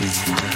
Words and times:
days. 0.00 0.47